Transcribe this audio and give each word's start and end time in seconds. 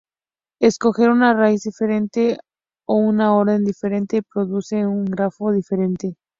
Escoger 0.59 1.11
una 1.11 1.35
raíz 1.35 1.61
diferente 1.61 2.39
o 2.87 2.95
un 2.95 3.21
orden 3.21 3.63
diferente 3.63 4.23
produce 4.23 4.87
un 4.87 5.05
grafo 5.05 5.51
diferente. 5.51 6.15